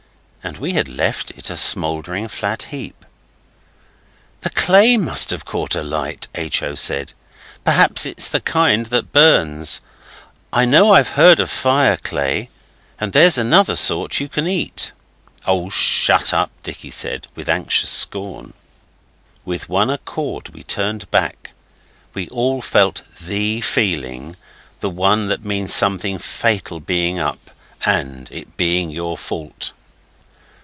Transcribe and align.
And 0.43 0.57
we 0.57 0.73
had 0.73 0.87
left 0.89 1.29
it,a 1.29 1.55
smouldering 1.55 2.27
flat 2.27 2.63
heap. 2.63 3.05
'The 4.41 4.49
clay 4.49 4.97
must 4.97 5.29
have 5.29 5.45
caught 5.45 5.75
alight,' 5.75 6.27
H. 6.33 6.63
O. 6.63 6.73
said. 6.73 7.13
'Perhaps 7.63 8.07
it's 8.07 8.27
the 8.27 8.39
kind 8.39 8.87
that 8.87 9.13
burns. 9.13 9.81
I 10.51 10.65
know 10.65 10.93
I've 10.95 11.09
heard 11.09 11.39
of 11.39 11.51
fireclay. 11.51 12.49
And 12.99 13.13
there's 13.13 13.37
another 13.37 13.75
sort 13.75 14.19
you 14.19 14.27
can 14.27 14.47
eat.' 14.47 14.93
'Oh, 15.45 15.69
shut 15.69 16.33
up!' 16.33 16.49
Dicky 16.63 16.89
said 16.89 17.27
with 17.35 17.47
anxious 17.47 17.91
scorn. 17.91 18.53
With 19.45 19.69
one 19.69 19.91
accord 19.91 20.49
we 20.55 20.63
turned 20.63 21.09
back. 21.11 21.51
We 22.15 22.27
all 22.29 22.63
felt 22.63 23.03
THE 23.19 23.61
feeling 23.61 24.35
the 24.79 24.89
one 24.89 25.27
that 25.27 25.45
means 25.45 25.71
something 25.71 26.17
fatal 26.17 26.79
being 26.79 27.19
up 27.19 27.51
and 27.85 28.27
it 28.31 28.57
being 28.57 28.89
your 28.89 29.19
fault. 29.19 29.73